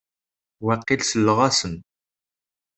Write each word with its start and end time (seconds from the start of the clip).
Waqil 0.65 1.01
selleɣ-asen. 1.03 1.75